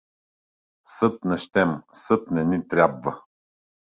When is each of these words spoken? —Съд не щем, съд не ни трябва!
—Съд 0.95 1.15
не 1.25 1.37
щем, 1.37 1.71
съд 1.93 2.31
не 2.31 2.43
ни 2.45 2.67
трябва! 2.67 3.23